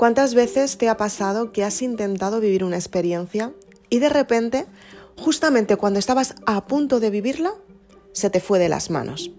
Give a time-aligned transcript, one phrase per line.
[0.00, 3.52] ¿Cuántas veces te ha pasado que has intentado vivir una experiencia
[3.90, 4.64] y de repente,
[5.18, 7.52] justamente cuando estabas a punto de vivirla,
[8.12, 9.30] se te fue de las manos?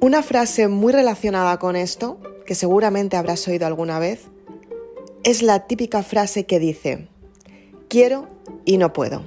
[0.00, 4.28] Una frase muy relacionada con esto, que seguramente habrás oído alguna vez,
[5.22, 7.08] es la típica frase que dice,
[7.88, 8.26] quiero
[8.64, 9.22] y no puedo.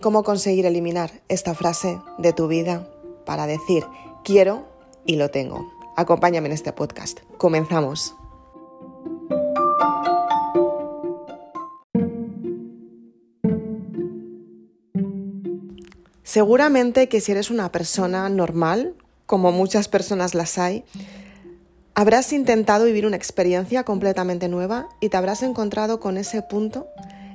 [0.00, 2.88] ¿Cómo conseguir eliminar esta frase de tu vida
[3.26, 3.84] para decir
[4.24, 4.66] quiero
[5.04, 5.77] y lo tengo?
[5.98, 7.18] Acompáñame en este podcast.
[7.38, 8.14] Comenzamos.
[16.22, 18.94] Seguramente que si eres una persona normal,
[19.26, 20.84] como muchas personas las hay,
[21.96, 26.86] habrás intentado vivir una experiencia completamente nueva y te habrás encontrado con ese punto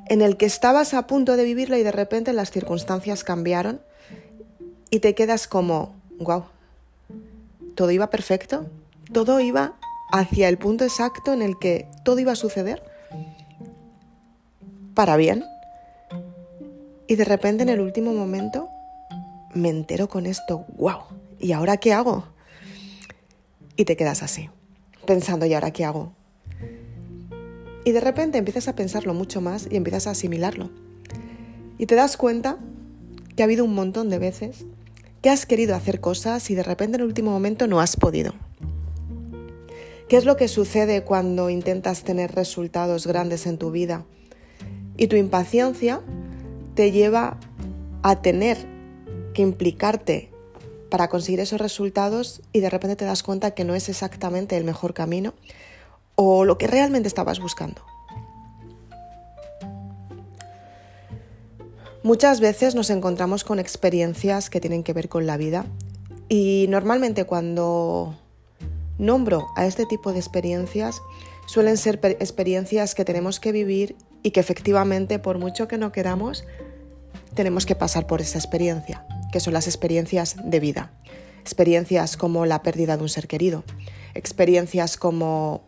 [0.07, 3.81] en el que estabas a punto de vivirla y de repente las circunstancias cambiaron
[4.89, 6.45] y te quedas como, wow,
[7.75, 8.69] todo iba perfecto,
[9.11, 9.77] todo iba
[10.11, 12.83] hacia el punto exacto en el que todo iba a suceder
[14.93, 15.43] para bien.
[17.07, 18.69] Y de repente en el último momento
[19.53, 20.99] me entero con esto, wow,
[21.39, 22.25] ¿y ahora qué hago?
[23.75, 24.49] Y te quedas así,
[25.05, 26.13] pensando, ¿y ahora qué hago?
[27.85, 30.69] Y de repente empiezas a pensarlo mucho más y empiezas a asimilarlo.
[31.77, 32.57] Y te das cuenta
[33.35, 34.65] que ha habido un montón de veces
[35.23, 38.33] que has querido hacer cosas y de repente en el último momento no has podido.
[40.09, 44.03] ¿Qué es lo que sucede cuando intentas tener resultados grandes en tu vida?
[44.97, 46.01] Y tu impaciencia
[46.75, 47.37] te lleva
[48.03, 48.57] a tener
[49.33, 50.29] que implicarte
[50.89, 54.65] para conseguir esos resultados y de repente te das cuenta que no es exactamente el
[54.65, 55.33] mejor camino
[56.15, 57.81] o lo que realmente estabas buscando.
[62.03, 65.65] Muchas veces nos encontramos con experiencias que tienen que ver con la vida
[66.27, 68.19] y normalmente cuando
[68.97, 71.01] nombro a este tipo de experiencias
[71.45, 76.43] suelen ser experiencias que tenemos que vivir y que efectivamente por mucho que no queramos
[77.35, 80.91] tenemos que pasar por esa experiencia, que son las experiencias de vida.
[81.39, 83.63] Experiencias como la pérdida de un ser querido,
[84.13, 85.63] experiencias como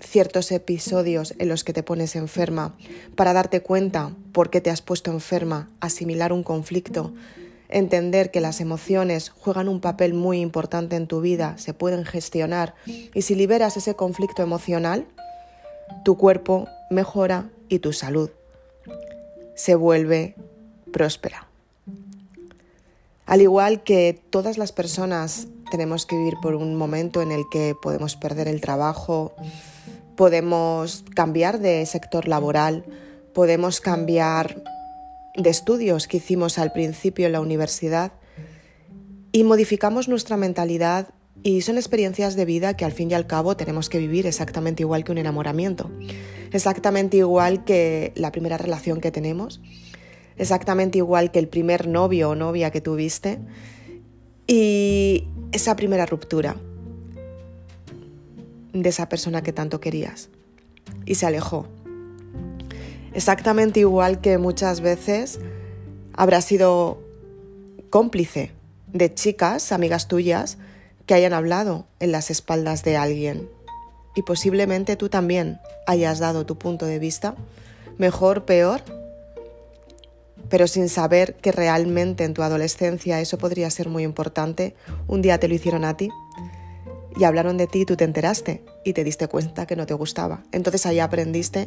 [0.00, 2.76] ciertos episodios en los que te pones enferma
[3.16, 7.12] para darte cuenta por qué te has puesto enferma, asimilar un conflicto,
[7.68, 12.74] entender que las emociones juegan un papel muy importante en tu vida, se pueden gestionar
[12.86, 15.06] y si liberas ese conflicto emocional,
[16.04, 18.30] tu cuerpo mejora y tu salud
[19.54, 20.36] se vuelve
[20.92, 21.48] próspera.
[23.26, 27.74] Al igual que todas las personas tenemos que vivir por un momento en el que
[27.74, 29.34] podemos perder el trabajo,
[30.18, 32.84] podemos cambiar de sector laboral,
[33.34, 34.64] podemos cambiar
[35.36, 38.10] de estudios que hicimos al principio en la universidad
[39.30, 41.14] y modificamos nuestra mentalidad
[41.44, 44.82] y son experiencias de vida que al fin y al cabo tenemos que vivir exactamente
[44.82, 45.88] igual que un enamoramiento,
[46.50, 49.60] exactamente igual que la primera relación que tenemos,
[50.36, 53.38] exactamente igual que el primer novio o novia que tuviste
[54.48, 56.56] y esa primera ruptura
[58.72, 60.28] de esa persona que tanto querías
[61.06, 61.66] y se alejó.
[63.12, 65.40] Exactamente igual que muchas veces
[66.12, 67.02] habrás sido
[67.90, 68.52] cómplice
[68.92, 70.58] de chicas, amigas tuyas,
[71.06, 73.48] que hayan hablado en las espaldas de alguien.
[74.14, 77.34] Y posiblemente tú también hayas dado tu punto de vista,
[77.96, 78.82] mejor, peor,
[80.48, 84.74] pero sin saber que realmente en tu adolescencia eso podría ser muy importante,
[85.06, 86.10] un día te lo hicieron a ti
[87.18, 89.94] y hablaron de ti y tú te enteraste y te diste cuenta que no te
[89.94, 90.44] gustaba.
[90.52, 91.66] Entonces ahí aprendiste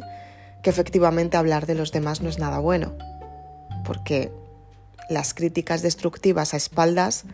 [0.62, 2.96] que efectivamente hablar de los demás no es nada bueno,
[3.84, 4.32] porque
[5.10, 7.24] las críticas destructivas a espaldas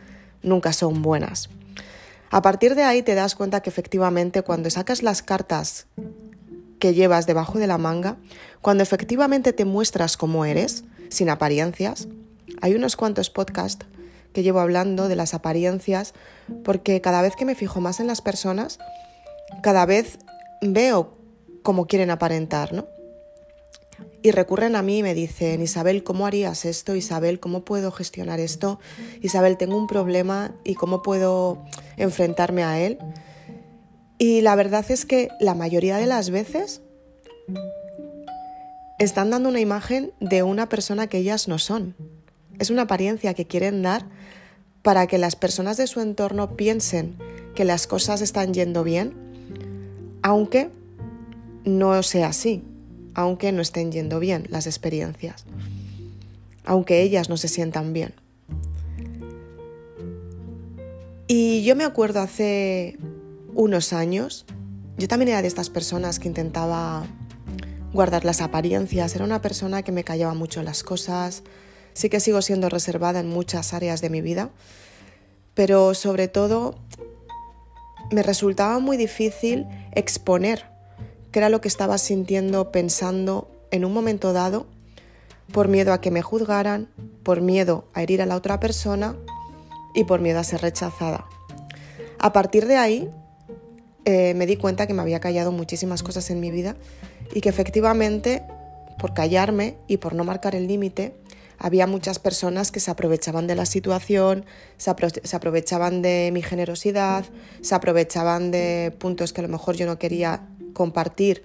[0.42, 1.48] nunca son buenas.
[2.30, 5.86] A partir de ahí te das cuenta que efectivamente cuando sacas las cartas
[6.78, 8.16] que llevas debajo de la manga,
[8.60, 12.08] cuando efectivamente te muestras como eres, sin apariencias,
[12.60, 13.86] hay unos cuantos podcasts
[14.32, 16.14] que llevo hablando de las apariencias,
[16.64, 18.78] porque cada vez que me fijo más en las personas,
[19.62, 20.18] cada vez
[20.60, 21.18] veo
[21.62, 22.86] cómo quieren aparentar, ¿no?
[24.22, 26.96] Y recurren a mí y me dicen, Isabel, ¿cómo harías esto?
[26.96, 28.80] Isabel, ¿cómo puedo gestionar esto?
[29.22, 31.64] Isabel, tengo un problema y cómo puedo
[31.96, 32.98] enfrentarme a él.
[34.18, 36.82] Y la verdad es que la mayoría de las veces
[38.98, 41.94] están dando una imagen de una persona que ellas no son.
[42.58, 44.06] Es una apariencia que quieren dar
[44.82, 47.16] para que las personas de su entorno piensen
[47.54, 49.14] que las cosas están yendo bien,
[50.22, 50.70] aunque
[51.64, 52.62] no sea así,
[53.14, 55.44] aunque no estén yendo bien las experiencias,
[56.64, 58.14] aunque ellas no se sientan bien.
[61.26, 62.96] Y yo me acuerdo hace
[63.54, 64.46] unos años,
[64.96, 67.06] yo también era de estas personas que intentaba
[67.92, 69.14] guardar las apariencias.
[69.14, 71.42] Era una persona que me callaba mucho las cosas.
[71.98, 74.50] Sí que sigo siendo reservada en muchas áreas de mi vida,
[75.54, 76.76] pero sobre todo
[78.12, 79.66] me resultaba muy difícil
[79.96, 80.66] exponer
[81.32, 84.68] qué era lo que estaba sintiendo, pensando en un momento dado,
[85.50, 86.88] por miedo a que me juzgaran,
[87.24, 89.16] por miedo a herir a la otra persona
[89.92, 91.26] y por miedo a ser rechazada.
[92.20, 93.10] A partir de ahí
[94.04, 96.76] eh, me di cuenta que me había callado muchísimas cosas en mi vida
[97.34, 98.44] y que efectivamente
[99.00, 101.16] por callarme y por no marcar el límite
[101.58, 104.44] había muchas personas que se aprovechaban de la situación,
[104.76, 107.24] se, aprovechaban de mi generosidad,
[107.60, 111.44] se aprovechaban de puntos que a lo mejor yo no quería compartir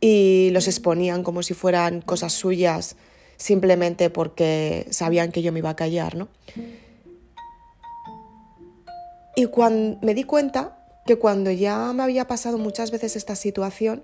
[0.00, 2.96] y los exponían como si fueran cosas suyas
[3.36, 6.28] simplemente porque sabían que yo me iba a callar, ¿no?
[9.36, 14.02] Y cuando me di cuenta que cuando ya me había pasado muchas veces esta situación,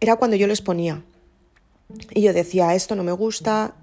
[0.00, 1.02] era cuando yo lo exponía.
[2.10, 3.74] Y yo decía, esto no me gusta,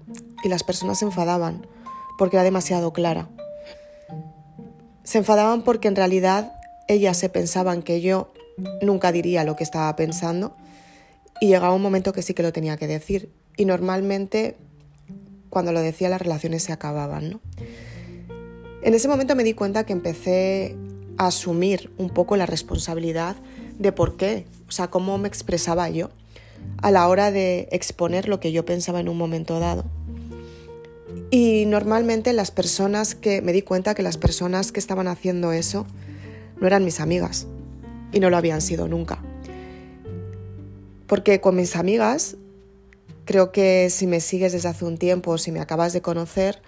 [0.44, 1.66] y las personas se enfadaban
[2.18, 3.28] porque era demasiado clara.
[5.02, 6.52] Se enfadaban porque en realidad
[6.88, 8.32] ellas se pensaban que yo
[8.80, 10.56] nunca diría lo que estaba pensando
[11.40, 13.30] y llegaba un momento que sí que lo tenía que decir.
[13.56, 14.56] Y normalmente
[15.50, 17.30] cuando lo decía las relaciones se acababan.
[17.30, 17.40] ¿no?
[18.82, 20.76] En ese momento me di cuenta que empecé
[21.18, 23.36] a asumir un poco la responsabilidad
[23.78, 26.10] de por qué, o sea, cómo me expresaba yo
[26.82, 29.84] a la hora de exponer lo que yo pensaba en un momento dado.
[31.30, 35.86] Y normalmente las personas que me di cuenta que las personas que estaban haciendo eso
[36.60, 37.46] no eran mis amigas
[38.12, 39.18] y no lo habían sido nunca.
[41.06, 42.36] Porque con mis amigas,
[43.24, 46.62] creo que si me sigues desde hace un tiempo o si me acabas de conocer,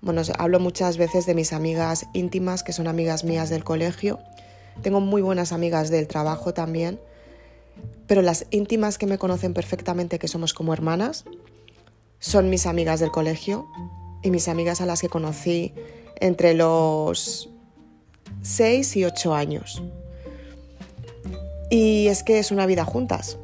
[0.00, 4.18] bueno, hablo muchas veces de mis amigas íntimas, que son amigas mías del colegio.
[4.82, 6.98] Tengo muy buenas amigas del trabajo también
[8.06, 11.24] pero las íntimas que me conocen perfectamente, que somos como hermanas,
[12.18, 13.66] son mis amigas del colegio
[14.22, 15.74] y mis amigas a las que conocí
[16.20, 17.50] entre los
[18.42, 19.82] 6 y 8 años.
[21.70, 23.38] Y es que es una vida juntas.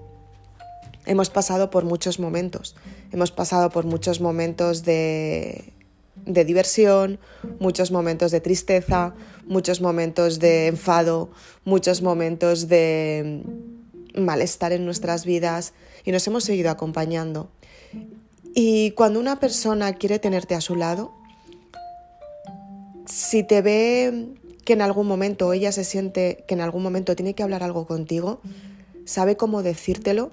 [1.06, 2.76] Hemos pasado por muchos momentos.
[3.12, 5.73] Hemos pasado por muchos momentos de,
[6.26, 7.19] de diversión,
[7.59, 9.15] muchos momentos de tristeza,
[9.47, 11.31] muchos momentos de enfado,
[11.65, 13.43] muchos momentos de
[14.15, 15.73] malestar en nuestras vidas
[16.05, 17.51] y nos hemos seguido acompañando.
[18.55, 21.12] Y cuando una persona quiere tenerte a su lado,
[23.07, 24.35] si te ve
[24.65, 27.87] que en algún momento ella se siente que en algún momento tiene que hablar algo
[27.87, 28.41] contigo,
[29.05, 30.31] sabe cómo decírtelo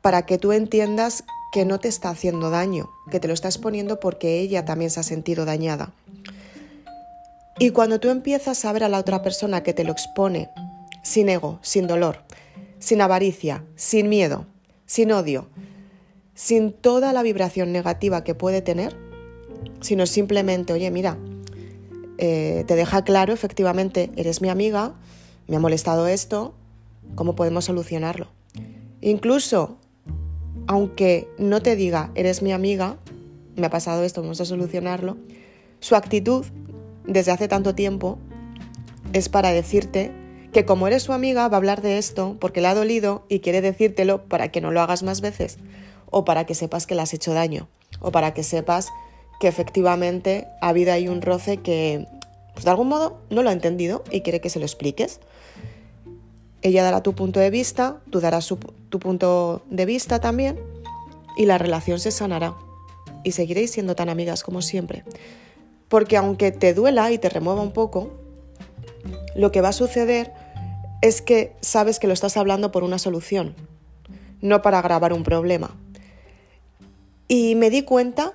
[0.00, 4.00] para que tú entiendas que no te está haciendo daño, que te lo estás poniendo
[4.00, 5.92] porque ella también se ha sentido dañada.
[7.58, 10.50] Y cuando tú empiezas a ver a la otra persona que te lo expone
[11.02, 12.22] sin ego, sin dolor,
[12.82, 14.44] sin avaricia, sin miedo,
[14.86, 15.46] sin odio,
[16.34, 18.96] sin toda la vibración negativa que puede tener,
[19.80, 21.16] sino simplemente, oye, mira,
[22.18, 24.94] eh, te deja claro, efectivamente, eres mi amiga,
[25.46, 26.54] me ha molestado esto,
[27.14, 28.26] ¿cómo podemos solucionarlo?
[29.00, 29.78] Incluso,
[30.66, 32.96] aunque no te diga, eres mi amiga,
[33.54, 35.18] me ha pasado esto, vamos a solucionarlo,
[35.78, 36.44] su actitud
[37.06, 38.18] desde hace tanto tiempo
[39.12, 40.10] es para decirte
[40.52, 43.40] que como eres su amiga va a hablar de esto porque le ha dolido y
[43.40, 45.58] quiere decírtelo para que no lo hagas más veces
[46.10, 47.68] o para que sepas que le has hecho daño
[48.00, 48.90] o para que sepas
[49.40, 52.06] que efectivamente ha habido ahí un roce que
[52.52, 55.20] pues de algún modo no lo ha entendido y quiere que se lo expliques.
[56.60, 60.60] Ella dará tu punto de vista, tú darás tu punto de vista también
[61.36, 62.54] y la relación se sanará
[63.24, 65.02] y seguiréis siendo tan amigas como siempre.
[65.88, 68.10] Porque aunque te duela y te remueva un poco,
[69.34, 70.32] lo que va a suceder
[71.02, 73.54] es que sabes que lo estás hablando por una solución,
[74.40, 75.76] no para agravar un problema.
[77.28, 78.32] Y me di cuenta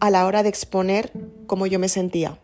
[0.00, 1.12] a la hora de exponer
[1.46, 2.38] cómo yo me sentía.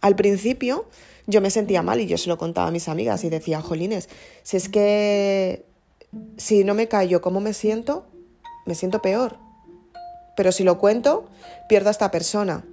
[0.00, 0.86] Al principio
[1.26, 4.08] yo me sentía mal y yo se lo contaba a mis amigas y decía, jolines,
[4.44, 5.64] si es que
[6.36, 8.06] si no me callo cómo me siento,
[8.64, 9.36] me siento peor.
[10.36, 11.28] Pero si lo cuento,
[11.68, 12.64] pierdo a esta persona.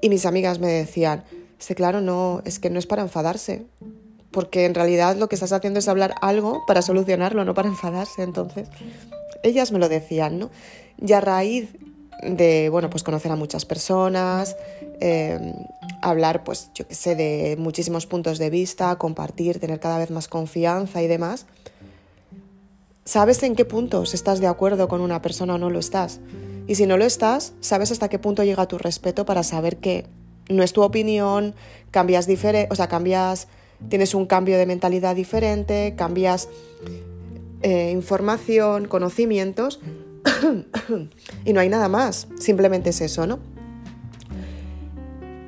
[0.00, 1.24] Y mis amigas me decían,
[1.58, 3.64] Sí, claro, no, es que no es para enfadarse,
[4.30, 8.22] porque en realidad lo que estás haciendo es hablar algo para solucionarlo, no para enfadarse.
[8.22, 8.68] Entonces,
[9.42, 10.50] ellas me lo decían, ¿no?
[10.98, 11.70] Y a raíz
[12.22, 14.56] de, bueno, pues conocer a muchas personas,
[15.00, 15.54] em,
[16.02, 20.28] hablar, pues yo qué sé, de muchísimos puntos de vista, compartir, tener cada vez más
[20.28, 21.46] confianza y demás,
[23.04, 26.20] sabes en qué puntos estás de acuerdo con una persona o no lo estás.
[26.66, 30.06] Y si no lo estás, sabes hasta qué punto llega tu respeto para saber que
[30.48, 31.54] no es tu opinión,
[31.90, 33.48] cambias diferente, o sea, cambias,
[33.88, 36.48] tienes un cambio de mentalidad diferente, cambias
[37.62, 39.80] eh, información, conocimientos
[41.44, 43.38] y no hay nada más, simplemente es eso, ¿no?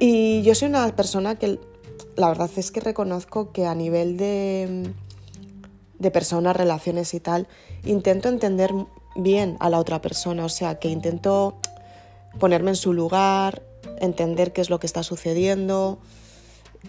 [0.00, 1.58] Y yo soy una persona que
[2.16, 4.92] la verdad es que reconozco que a nivel de,
[5.98, 7.48] de personas, relaciones y tal,
[7.84, 8.72] intento entender
[9.16, 11.58] bien a la otra persona, o sea, que intento
[12.38, 13.62] ponerme en su lugar,
[14.00, 15.98] entender qué es lo que está sucediendo,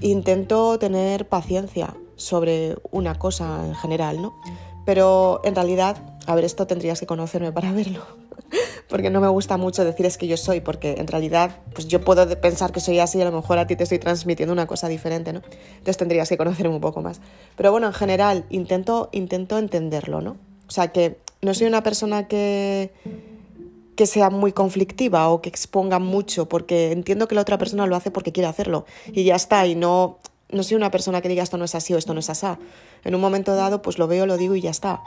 [0.01, 4.39] intento tener paciencia sobre una cosa en general, ¿no?
[4.85, 8.05] Pero en realidad, a ver, esto tendrías que conocerme para verlo
[8.89, 12.01] porque no me gusta mucho decir es que yo soy, porque en realidad pues yo
[12.01, 14.65] puedo pensar que soy así y a lo mejor a ti te estoy transmitiendo una
[14.65, 15.41] cosa diferente, ¿no?
[15.71, 17.21] Entonces tendrías que conocerme un poco más.
[17.55, 20.37] Pero bueno, en general intento, intento entenderlo, ¿no?
[20.67, 22.91] O sea, que no soy una persona que,
[23.99, 27.97] que sea muy conflictiva o que exponga mucho, porque entiendo que la otra persona lo
[27.97, 30.19] hace porque quiere hacerlo y ya está, y no,
[30.53, 32.47] no soy una persona que diga esto no es así o esto no es así.
[33.03, 35.01] En un momento dado, pues lo veo, lo digo y ya está.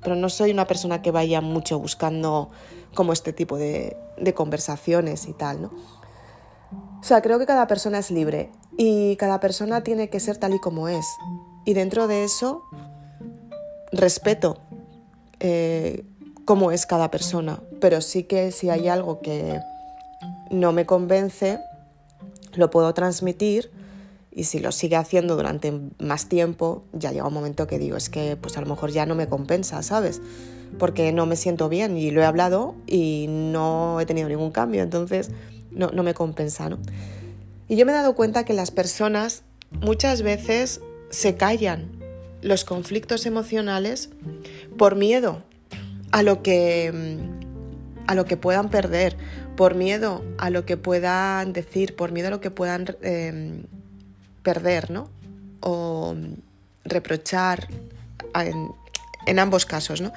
[0.00, 2.50] Pero no soy una persona que vaya mucho buscando
[2.94, 3.96] como este tipo de,
[4.36, 5.70] conversaciones y tal, ¿no?
[7.00, 10.54] O sea, creo que cada persona es libre y cada persona tiene que ser tal
[10.54, 11.04] y como es.
[11.64, 12.62] Y dentro de eso,
[13.90, 14.60] respeto
[15.40, 16.04] eh,
[16.44, 19.60] cómo es cada persona, pero sí que si hay algo que
[20.50, 21.58] no me convence,
[22.54, 23.70] lo puedo transmitir
[24.30, 28.08] y si lo sigue haciendo durante más tiempo, ya llega un momento que digo, es
[28.08, 30.20] que pues a lo mejor ya no me compensa, ¿sabes?
[30.78, 34.82] porque no me siento bien y lo he hablado y no he tenido ningún cambio,
[34.82, 35.30] entonces
[35.70, 36.78] no, no me compensa, ¿no?
[37.68, 39.42] Y yo me he dado cuenta que las personas
[39.80, 41.90] muchas veces se callan
[42.42, 44.10] los conflictos emocionales
[44.76, 45.42] por miedo
[46.14, 46.92] a lo que
[48.06, 49.16] a lo que puedan perder,
[49.56, 53.64] por miedo a lo que puedan decir, por miedo a lo que puedan em,
[54.44, 55.10] perder, ¿no?
[55.60, 56.14] O
[56.84, 57.66] reprochar
[58.34, 58.70] en,
[59.26, 60.12] en ambos casos, ¿no?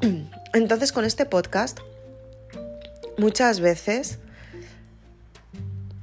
[0.54, 1.80] Entonces con este podcast
[3.18, 4.18] muchas veces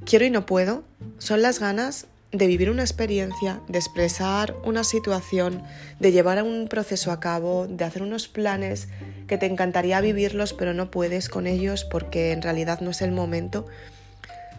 [0.04, 0.84] quiero y no puedo
[1.18, 5.62] son las ganas de vivir una experiencia, de expresar una situación,
[6.00, 8.88] de llevar un proceso a cabo, de hacer unos planes
[9.28, 13.12] que te encantaría vivirlos pero no puedes con ellos porque en realidad no es el
[13.12, 13.66] momento.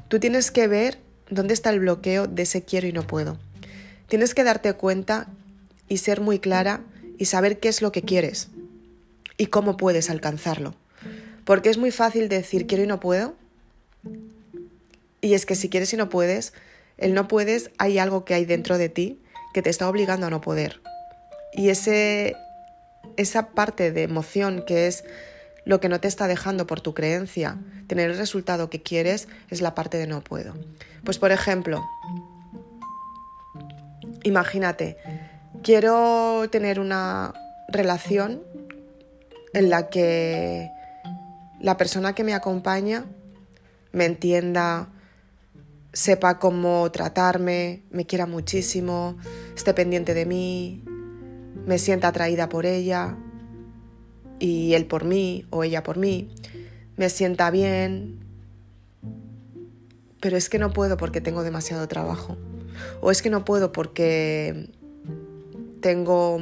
[0.08, 3.38] Tú tienes que ver dónde está el bloqueo de ese quiero y no puedo.
[4.08, 5.28] Tienes que darte cuenta
[5.90, 6.82] y ser muy clara
[7.18, 8.48] y saber qué es lo que quieres
[9.38, 10.76] y cómo puedes alcanzarlo.
[11.44, 13.36] Porque es muy fácil decir quiero y no puedo.
[15.20, 16.54] Y es que si quieres y no puedes,
[16.98, 19.22] el no puedes, hay algo que hay dentro de ti
[19.54, 20.82] que te está obligando a no poder.
[21.54, 22.36] Y ese,
[23.18, 25.04] esa parte de emoción que es
[25.66, 29.62] lo que no te está dejando por tu creencia tener el resultado que quieres es
[29.62, 30.54] la parte de no puedo.
[31.04, 31.84] Pues por ejemplo,
[34.24, 34.98] imagínate,
[35.64, 37.34] quiero tener una
[37.70, 38.44] relación
[39.54, 40.70] en la que
[41.60, 43.06] la persona que me acompaña
[43.92, 44.90] me entienda,
[45.96, 49.16] sepa cómo tratarme, me quiera muchísimo,
[49.56, 50.84] esté pendiente de mí,
[51.66, 53.18] me sienta atraída por ella
[54.38, 56.30] y él por mí o ella por mí,
[56.98, 58.20] me sienta bien,
[60.20, 62.38] pero es que no puedo porque tengo demasiado trabajo
[63.00, 64.70] o es que no puedo porque
[65.80, 66.38] tengo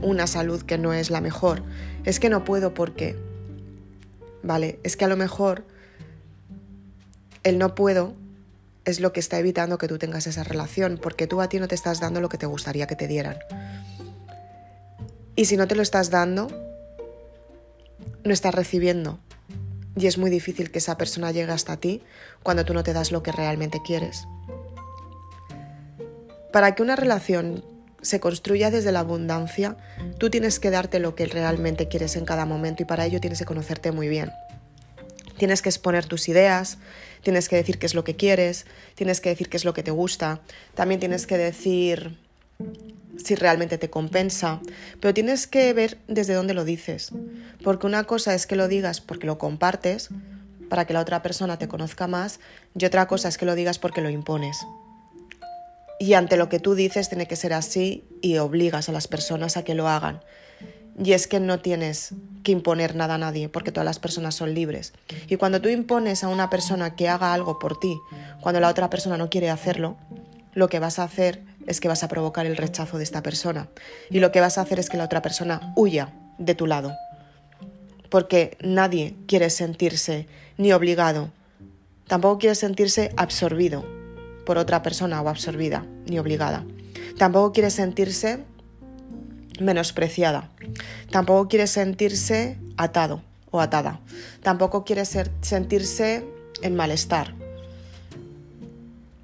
[0.00, 1.64] una salud que no es la mejor.
[2.04, 3.16] Es que no puedo porque,
[4.42, 5.64] vale, es que a lo mejor
[7.42, 8.14] el no puedo
[8.84, 11.68] es lo que está evitando que tú tengas esa relación, porque tú a ti no
[11.68, 13.38] te estás dando lo que te gustaría que te dieran.
[15.36, 16.48] Y si no te lo estás dando,
[18.24, 19.18] no estás recibiendo.
[19.96, 22.02] Y es muy difícil que esa persona llegue hasta ti
[22.42, 24.26] cuando tú no te das lo que realmente quieres.
[26.52, 27.64] Para que una relación
[28.02, 29.76] se construya desde la abundancia,
[30.18, 33.38] tú tienes que darte lo que realmente quieres en cada momento y para ello tienes
[33.38, 34.30] que conocerte muy bien.
[35.40, 36.76] Tienes que exponer tus ideas,
[37.22, 39.82] tienes que decir qué es lo que quieres, tienes que decir qué es lo que
[39.82, 40.42] te gusta,
[40.74, 42.18] también tienes que decir
[43.16, 44.60] si realmente te compensa,
[45.00, 47.12] pero tienes que ver desde dónde lo dices,
[47.64, 50.10] porque una cosa es que lo digas porque lo compartes,
[50.68, 52.38] para que la otra persona te conozca más,
[52.78, 54.58] y otra cosa es que lo digas porque lo impones.
[55.98, 59.56] Y ante lo que tú dices tiene que ser así y obligas a las personas
[59.56, 60.20] a que lo hagan.
[61.02, 64.54] Y es que no tienes que imponer nada a nadie, porque todas las personas son
[64.54, 64.92] libres.
[65.28, 67.96] Y cuando tú impones a una persona que haga algo por ti,
[68.40, 69.96] cuando la otra persona no quiere hacerlo,
[70.54, 73.68] lo que vas a hacer es que vas a provocar el rechazo de esta persona.
[74.10, 76.92] Y lo que vas a hacer es que la otra persona huya de tu lado.
[78.08, 81.30] Porque nadie quiere sentirse ni obligado
[82.10, 83.84] Tampoco quiere sentirse absorbido
[84.44, 86.64] por otra persona o absorbida, ni obligada.
[87.16, 88.40] Tampoco quiere sentirse
[89.60, 90.50] menospreciada.
[91.10, 94.00] Tampoco quiere sentirse atado o atada.
[94.42, 96.24] Tampoco quiere sentirse
[96.62, 97.34] en malestar.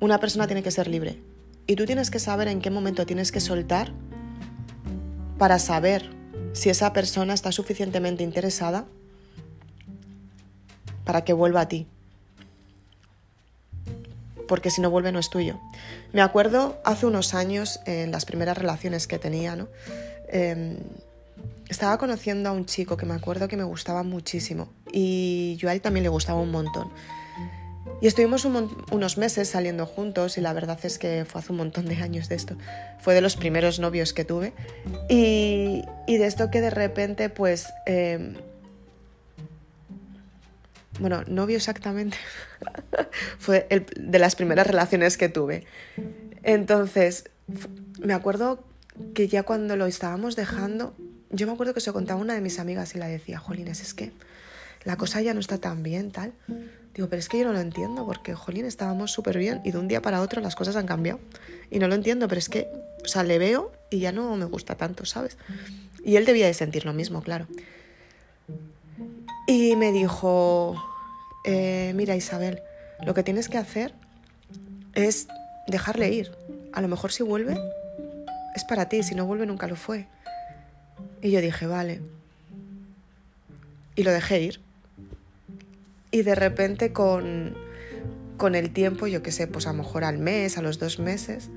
[0.01, 1.21] Una persona tiene que ser libre.
[1.67, 3.93] Y tú tienes que saber en qué momento tienes que soltar
[5.39, 6.11] para saber
[6.53, 8.87] si esa persona está suficientemente interesada
[11.05, 11.87] para que vuelva a ti.
[14.49, 15.59] Porque si no vuelve no es tuyo.
[16.13, 19.69] Me acuerdo hace unos años en las primeras relaciones que tenía, ¿no?
[20.29, 20.79] Em,
[21.69, 25.73] estaba conociendo a un chico que me acuerdo que me gustaba muchísimo y yo a
[25.73, 26.91] él también le gustaba un montón.
[28.01, 31.87] Y estuvimos unos meses saliendo juntos y la verdad es que fue hace un montón
[31.87, 32.57] de años de esto.
[33.01, 34.53] Fue de los primeros novios que tuve.
[35.09, 37.69] Y, de esto que de repente pues...
[37.87, 38.35] Em,
[40.99, 42.19] bueno, novio exactamente.
[43.39, 43.67] fue
[43.97, 45.65] de las primeras relaciones que tuve.
[46.43, 47.31] Entonces,
[48.01, 48.63] me acuerdo
[49.15, 50.95] que ya cuando lo estábamos dejando,
[51.31, 53.95] yo me acuerdo que se contaba una de mis amigas y la decía, Jolines, es
[53.95, 54.13] que
[54.87, 56.33] la cosa ya no está tan bien, tal.
[56.95, 59.79] Digo, pero es que yo no lo entiendo, porque, jolín, estábamos súper bien y de
[59.79, 61.19] un día para otro las cosas han cambiado.
[61.73, 62.69] Y no lo entiendo, pero es que,
[63.05, 65.37] o sea, le veo y ya no me gusta tanto, ¿sabes?
[66.05, 67.49] Y él debía de sentir lo mismo, claro.
[69.49, 70.81] Y me dijo,
[71.45, 72.63] eh, mira Isabel,
[73.05, 73.93] lo que tienes que hacer
[74.95, 75.27] es
[75.67, 76.31] dejarle ir.
[76.73, 77.61] A lo mejor si vuelve,
[78.57, 80.09] es para ti, si no vuelve nunca lo fue.
[81.23, 82.01] Y yo dije, vale.
[83.95, 84.61] Y lo dejé ir.
[86.11, 87.55] Y de repente con,
[88.37, 90.99] con el tiempo, yo qué sé, pues a lo mejor al mes, a los dos
[90.99, 91.51] meses,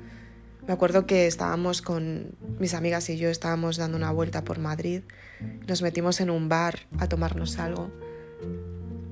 [0.68, 5.02] me acuerdo que estábamos con mis amigas y yo, estábamos dando una vuelta por Madrid,
[5.68, 7.90] nos metimos en un bar a tomarnos algo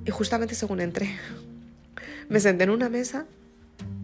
[0.05, 1.15] y justamente según entré,
[2.29, 3.25] me senté en una mesa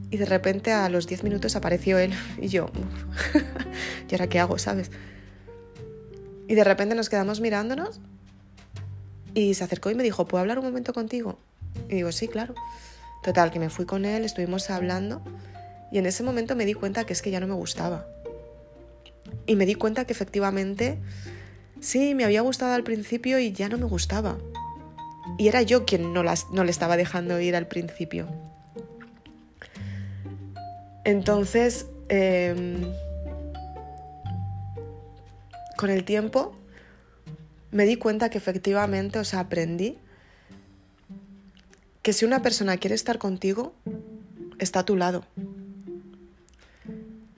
[0.09, 2.71] y de repente a los 10 minutos apareció él y yo,
[4.13, 4.91] ¿y ahora qué hago, sabes?
[6.47, 7.99] Y de repente nos quedamos mirándonos
[9.33, 11.39] y se acercó y me dijo, ¿puedo hablar un momento contigo?
[11.89, 12.53] Y digo, sí, claro.
[13.23, 15.23] Total, que me fui con él, estuvimos hablando
[15.91, 18.05] y en ese momento me di cuenta que es que ya no me gustaba.
[19.47, 20.99] Y me di cuenta que efectivamente,
[21.79, 24.37] sí, me había gustado al principio y ya no me gustaba.
[25.39, 28.27] Y era yo quien no, las, no le estaba dejando ir al principio.
[31.03, 32.85] Entonces, em,
[35.83, 36.55] con el tiempo
[37.71, 39.97] me di cuenta que efectivamente, o sea, aprendí
[42.01, 43.73] que si una persona quiere estar contigo,
[44.59, 45.25] está a tu lado.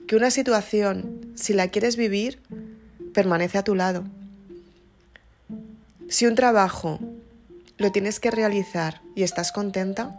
[0.06, 2.40] Que una situación, si la quieres vivir,
[3.12, 4.04] permanece a tu lado.
[6.08, 7.00] Si un trabajo
[7.78, 10.16] lo tienes que realizar y estás contenta,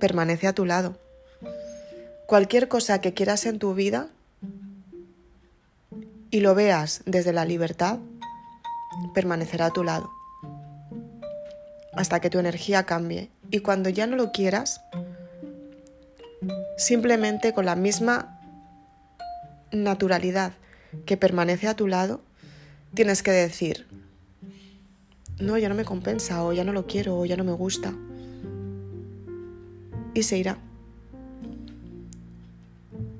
[0.00, 0.98] permanece a tu lado.
[2.26, 4.08] Cualquier cosa que quieras en tu vida
[6.30, 7.98] y lo veas desde la libertad,
[9.14, 10.10] permanecerá a tu lado
[11.98, 13.28] hasta que tu energía cambie.
[13.50, 14.80] Y cuando ya no lo quieras,
[16.76, 18.38] simplemente con la misma
[19.72, 20.52] naturalidad
[21.06, 22.20] que permanece a tu lado,
[22.94, 23.86] tienes que decir,
[25.40, 27.92] no, ya no me compensa, o ya no lo quiero, o ya no me gusta.
[30.14, 30.58] Y se irá.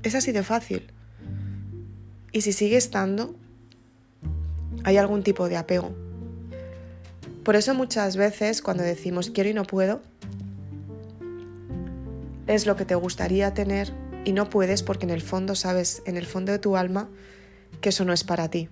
[0.04, 0.90] Es así de fácil.
[2.38, 3.34] Y si sigue estando,
[4.84, 5.92] hay algún tipo de apego.
[7.42, 10.02] Por eso muchas veces cuando decimos quiero y no puedo,
[12.46, 13.92] es lo que te gustaría tener
[14.24, 17.08] y no puedes porque en el fondo sabes, en el fondo de tu alma,
[17.80, 18.68] que eso no es para ti.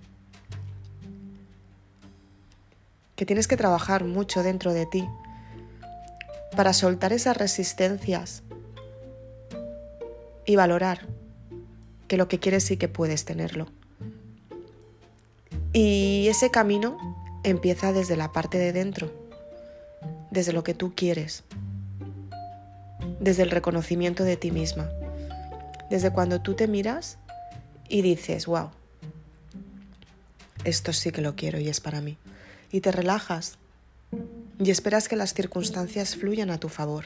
[3.17, 5.05] Que tienes que trabajar mucho dentro de ti
[6.55, 8.43] para soltar esas resistencias
[10.45, 11.17] y valorar
[12.07, 13.67] que lo que quieres sí que puedes tenerlo.
[15.73, 16.97] Y ese camino
[17.43, 19.11] empieza desde la parte de dentro,
[20.31, 21.43] desde lo que tú quieres,
[23.19, 24.89] desde el reconocimiento de ti misma,
[25.89, 27.17] desde cuando tú te miras
[27.89, 28.69] y dices, wow,
[30.63, 32.17] esto sí que lo quiero y es para mí.
[32.71, 33.57] Y te relajas
[34.59, 37.05] y esperas que las circunstancias fluyan a tu favor.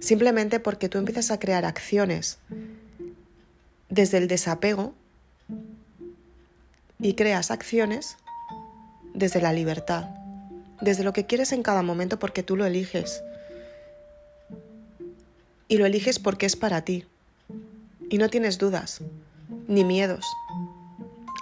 [0.00, 2.38] Simplemente porque tú empiezas a crear acciones
[3.88, 4.94] desde el desapego
[6.98, 8.16] y creas acciones
[9.14, 10.08] desde la libertad,
[10.80, 13.22] desde lo que quieres en cada momento porque tú lo eliges.
[15.68, 17.04] Y lo eliges porque es para ti.
[18.10, 19.00] Y no tienes dudas,
[19.66, 20.26] ni miedos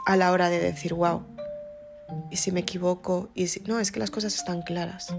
[0.06, 1.22] a la hora de decir, wow,
[2.30, 3.60] y si me equivoco, y si...
[3.60, 5.14] No, es que las cosas están claras.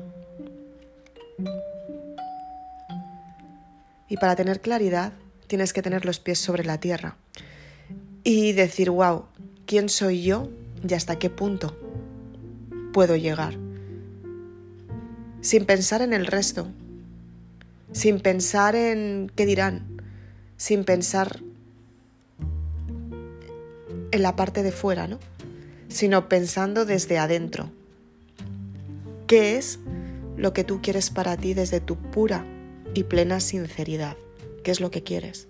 [4.07, 5.13] Y para tener claridad
[5.53, 7.15] tienes que tener los pies sobre la tierra
[8.23, 9.25] y decir, wow,
[9.67, 10.49] ¿quién soy yo
[10.83, 11.77] y hasta qué punto
[12.91, 13.53] puedo llegar?
[15.41, 16.69] Sin pensar en el resto,
[17.91, 20.01] sin pensar en qué dirán,
[20.57, 21.41] sin pensar
[24.09, 25.19] en la parte de fuera, ¿no?
[25.87, 27.69] Sino pensando desde adentro.
[29.27, 29.77] ¿Qué es
[30.35, 32.43] lo que tú quieres para ti desde tu pura
[32.95, 34.17] y plena sinceridad?
[34.63, 35.47] ¿Qué es lo que quieres?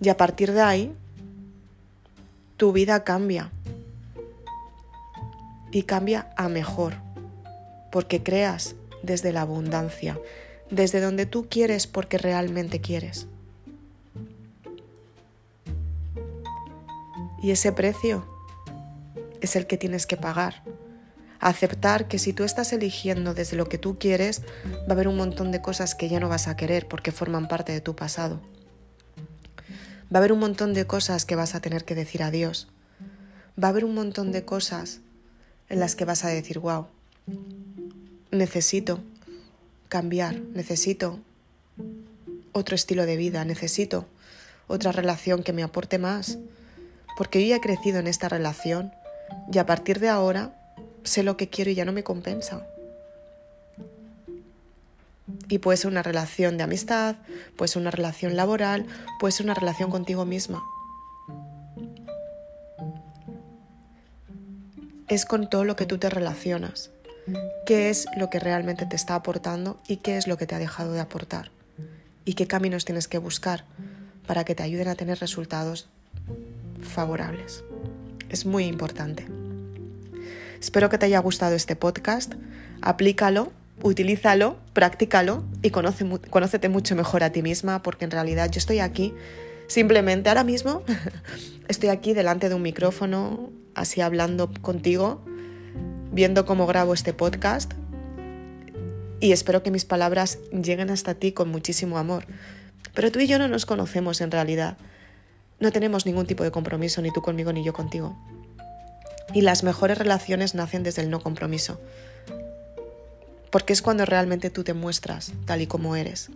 [0.00, 0.94] Y a partir de ahí,
[2.56, 3.50] tu vida cambia.
[5.72, 6.94] Y cambia a mejor,
[7.92, 10.18] porque creas desde la abundancia,
[10.70, 13.26] desde donde tú quieres porque realmente quieres.
[17.42, 18.26] Y ese precio
[19.40, 20.62] es el que tienes que pagar.
[21.40, 25.16] Aceptar que si tú estás eligiendo desde lo que tú quieres, va a haber un
[25.16, 28.40] montón de cosas que ya no vas a querer porque forman parte de tu pasado.
[30.12, 32.68] Va a haber un montón de cosas que vas a tener que decir adiós.
[33.62, 35.00] Va a haber un montón de cosas
[35.70, 36.88] en las que vas a decir, wow,
[38.30, 39.00] necesito
[39.88, 41.20] cambiar, necesito
[42.52, 44.06] otro estilo de vida, necesito
[44.66, 46.38] otra relación que me aporte más,
[47.16, 48.92] porque yo he crecido en esta relación
[49.52, 50.59] y a partir de ahora
[51.04, 52.66] sé lo que quiero y ya no me compensa.
[55.48, 57.16] Y puede ser una relación de amistad,
[57.56, 58.86] puede ser una relación laboral,
[59.18, 60.62] puede ser una relación contigo misma.
[65.08, 66.90] Es con todo lo que tú te relacionas
[67.66, 70.58] qué es lo que realmente te está aportando y qué es lo que te ha
[70.58, 71.50] dejado de aportar
[72.24, 73.64] y qué caminos tienes que buscar
[74.26, 75.88] para que te ayuden a tener resultados
[76.82, 77.64] favorables.
[78.28, 79.26] Es muy importante.
[80.60, 82.34] Espero que te haya gustado este podcast.
[82.82, 88.58] Aplícalo, utilízalo, practícalo y conoce, conócete mucho mejor a ti misma porque en realidad yo
[88.58, 89.14] estoy aquí
[89.66, 90.82] simplemente ahora mismo.
[91.68, 95.24] estoy aquí delante de un micrófono, así hablando contigo
[96.12, 97.72] viendo cómo grabo este podcast
[99.20, 102.26] y espero que mis palabras lleguen hasta ti con muchísimo amor.
[102.94, 104.78] Pero tú y yo no nos conocemos en realidad.
[105.60, 108.16] No tenemos ningún tipo de compromiso, ni tú conmigo ni yo contigo.
[109.32, 111.80] Y las mejores relaciones nacen desde el no compromiso.
[113.50, 116.30] Porque es cuando realmente tú te muestras tal y como eres.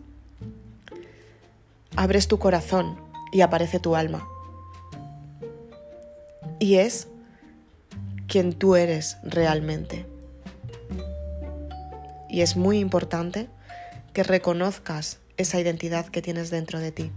[1.96, 2.98] Abres tu corazón
[3.32, 4.28] y aparece tu alma.
[6.58, 7.08] Y es
[8.26, 10.06] quien tú eres realmente.
[12.28, 13.48] Y es muy importante
[14.12, 17.10] que reconozcas esa identidad que tienes dentro de ti,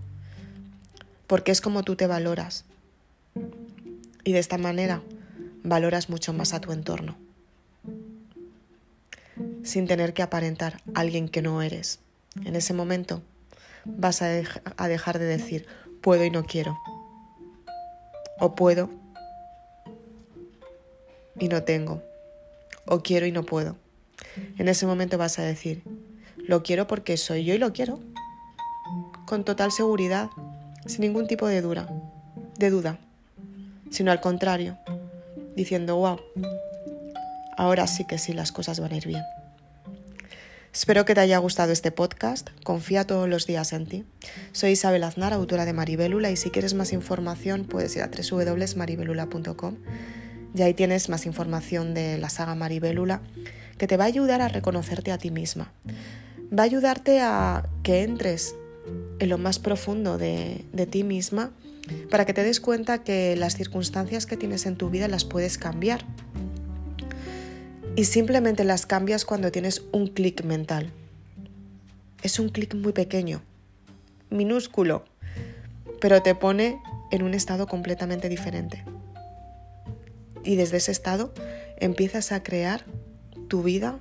[1.27, 2.65] porque es como tú te valoras.
[4.23, 5.01] Y de esta manera
[5.67, 7.17] valoras mucho más a tu entorno,
[9.63, 11.99] sin tener que aparentar a alguien que no eres.
[12.45, 13.21] En ese momento
[13.85, 14.27] vas a,
[14.87, 15.65] dejar de decir
[16.01, 16.77] puedo y no quiero,
[18.39, 18.89] o puedo
[21.39, 22.01] y no tengo,
[22.85, 23.75] o quiero y no puedo.
[24.57, 25.83] En ese momento vas a decir,
[26.37, 27.99] lo quiero porque soy yo y lo quiero,
[29.25, 30.29] con total seguridad,
[30.85, 31.87] sin ningún tipo de, dura,
[32.57, 32.99] de duda,
[33.89, 34.77] sino al contrario,
[35.57, 36.21] diciendo, wow,
[37.57, 39.23] ahora sí que sí las cosas van a ir bien.
[40.71, 42.49] Espero que te haya gustado este podcast.
[42.63, 44.05] Confía todos los días en ti.
[44.51, 49.77] Soy Isabel Aznar, autora de Maribelula, y si quieres más información puedes ir a www.maribelula.com
[50.55, 53.21] y ahí tienes más información de la saga Maribélula
[53.79, 55.71] que te va a ayudar a reconocerte a ti misma.
[56.57, 58.55] Va a ayudarte a que entres
[59.19, 61.51] en lo más profundo de, de ti misma
[62.09, 65.57] para que te des cuenta que las circunstancias que tienes en tu vida las puedes
[65.57, 66.05] cambiar.
[67.95, 70.91] Y simplemente las cambias cuando tienes un clic mental.
[72.21, 73.41] Es un clic muy pequeño,
[74.29, 75.05] minúsculo,
[75.99, 76.79] pero te pone
[77.11, 78.83] en un estado completamente diferente
[80.47, 81.33] y desde ese estado
[81.77, 82.85] empiezas a crear
[83.49, 83.99] tu vida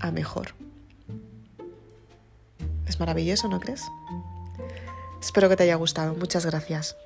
[0.00, 0.54] a mejor.
[2.88, 3.84] Es maravilloso, ¿no crees?
[5.20, 6.14] Espero que te haya gustado.
[6.14, 6.96] Muchas gracias.